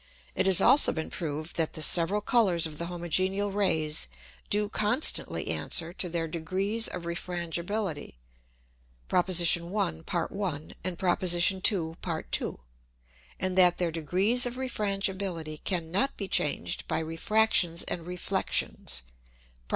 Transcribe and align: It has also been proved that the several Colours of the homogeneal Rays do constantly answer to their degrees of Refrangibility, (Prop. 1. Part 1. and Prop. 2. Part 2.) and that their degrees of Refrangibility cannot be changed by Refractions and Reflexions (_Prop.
It 0.33 0.47
has 0.47 0.61
also 0.61 0.91
been 0.91 1.11
proved 1.11 1.57
that 1.57 1.73
the 1.73 1.83
several 1.83 2.21
Colours 2.21 2.65
of 2.65 2.79
the 2.79 2.87
homogeneal 2.87 3.51
Rays 3.53 4.07
do 4.49 4.67
constantly 4.67 5.49
answer 5.49 5.93
to 5.93 6.09
their 6.09 6.27
degrees 6.27 6.87
of 6.87 7.03
Refrangibility, 7.05 8.15
(Prop. 9.07 9.29
1. 9.29 10.03
Part 10.05 10.31
1. 10.31 10.73
and 10.83 10.97
Prop. 10.97 11.19
2. 11.21 11.97
Part 12.01 12.31
2.) 12.31 12.59
and 13.39 13.55
that 13.55 13.77
their 13.77 13.91
degrees 13.91 14.47
of 14.47 14.55
Refrangibility 14.55 15.59
cannot 15.63 16.17
be 16.17 16.27
changed 16.27 16.87
by 16.87 16.97
Refractions 16.97 17.83
and 17.83 18.07
Reflexions 18.07 19.03
(_Prop. 19.69 19.69